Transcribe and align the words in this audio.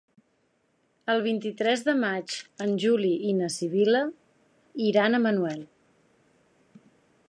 El 1.13 1.21
vint-i-tres 1.25 1.83
de 1.89 1.95
maig 1.99 2.39
en 2.67 2.73
Juli 2.85 3.13
i 3.33 3.37
na 3.43 3.53
Sibil·la 3.59 4.03
iran 4.89 5.19
a 5.21 5.25
Manuel. 5.29 5.67